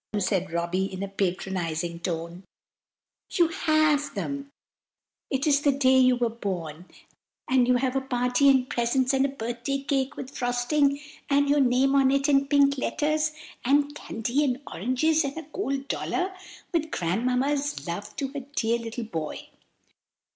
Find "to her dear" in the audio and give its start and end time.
18.15-18.79